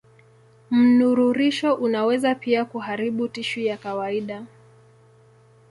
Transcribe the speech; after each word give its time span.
Mnururisho 0.71 1.73
unaweza 1.75 2.35
pia 2.35 2.65
kuharibu 2.65 3.27
tishu 3.27 3.59
ya 3.59 3.77
kawaida. 3.77 4.45